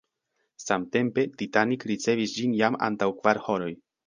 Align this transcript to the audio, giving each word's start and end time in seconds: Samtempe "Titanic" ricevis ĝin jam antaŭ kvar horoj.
Samtempe 0.61 1.25
"Titanic" 1.41 1.85
ricevis 1.93 2.35
ĝin 2.39 2.57
jam 2.63 2.79
antaŭ 2.89 3.11
kvar 3.21 3.43
horoj. 3.51 3.71